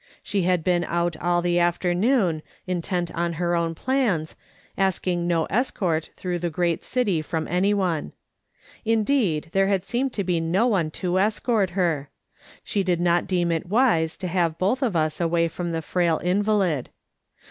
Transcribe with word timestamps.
She 0.23 0.41
had 0.41 0.63
been 0.63 0.83
out 0.85 1.15
all 1.17 1.43
the 1.43 1.59
after 1.59 1.93
noon, 1.93 2.41
intent 2.65 3.11
on 3.13 3.33
her 3.33 3.53
own 3.55 3.75
plans, 3.75 4.35
asking 4.75 5.27
no 5.27 5.45
escort 5.51 6.09
through 6.17 6.39
the 6.39 6.49
great 6.49 6.83
city 6.83 7.21
from 7.21 7.47
anyone. 7.47 8.11
Indeed, 8.83 9.49
there 9.51 9.79
seemed 9.83 10.11
to 10.13 10.23
be 10.23 10.39
no 10.39 10.65
one 10.65 10.89
to 11.05 11.19
escort 11.19 11.69
her. 11.77 12.09
She 12.63 12.81
did 12.81 12.99
not 12.99 13.27
deem 13.27 13.51
it 13.51 13.67
wise 13.67 14.17
to 14.17 14.27
have 14.27 14.57
both 14.57 14.81
of 14.81 14.95
us 14.95 15.21
away 15.21 15.47
from 15.47 15.71
the 15.71 15.83
frail 15.83 16.17
invalid. 16.23 16.89